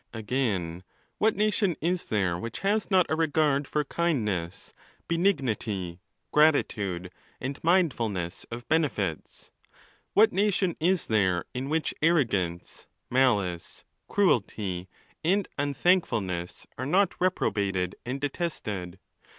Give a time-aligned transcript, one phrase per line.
[0.13, 0.81] Again,
[1.19, 4.73] what nation is there which has not a regard for kindness,
[5.07, 5.99] benignity,
[6.31, 9.51] gratitude, and mindfulness of benefits?
[10.15, 14.89] What nation is there in which arrogance, malice, cruelty,
[15.23, 18.97] and unthankfulness, are not reprobated and detested?